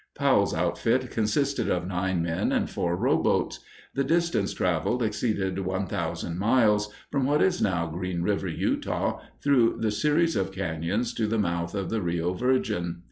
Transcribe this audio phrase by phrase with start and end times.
[0.15, 3.59] Powell's outfit consisted of nine men and four rowboats.
[3.93, 9.91] The distance traveled exceeded one thousand miles, from what is now Greenriver, Utah, through the
[9.91, 12.95] series of cañons to the mouth of the Rio Virgin.